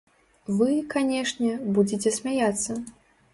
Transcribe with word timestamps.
Вы, 0.61 0.69
канешне, 0.93 1.51
будзеце 1.77 2.15
смяяцца. 2.17 2.81